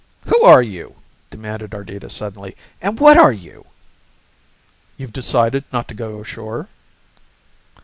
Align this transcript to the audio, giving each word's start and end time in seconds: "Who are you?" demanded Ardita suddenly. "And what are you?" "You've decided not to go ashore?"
"Who 0.25 0.41
are 0.43 0.63
you?" 0.63 0.95
demanded 1.29 1.75
Ardita 1.75 2.09
suddenly. 2.09 2.57
"And 2.81 2.99
what 2.99 3.19
are 3.19 3.31
you?" 3.31 3.67
"You've 4.97 5.13
decided 5.13 5.63
not 5.71 5.87
to 5.89 5.93
go 5.93 6.19
ashore?" 6.19 6.69